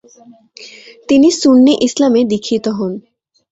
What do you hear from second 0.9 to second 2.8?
তিনি সুন্নি ইসলামে দীক্ষিত